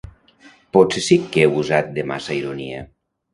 [0.77, 2.83] -Potser sí que he usat de massa ironia…